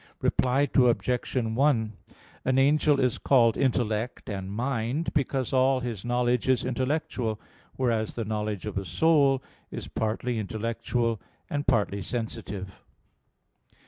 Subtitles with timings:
[0.19, 1.35] Reply Obj.
[1.35, 1.93] 1:
[2.45, 7.39] An angel is called "intellect" and "mind," because all his knowledge is intellectual:
[7.75, 12.83] whereas the knowledge of a soul is partly intellectual and partly sensitive.